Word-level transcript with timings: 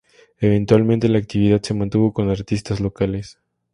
Eventualmente 0.39 1.07
la 1.09 1.19
actividad 1.19 1.61
se 1.61 1.75
mantuvo 1.75 2.11
con 2.11 2.27
artistas 2.31 2.79
locales. 2.79 3.37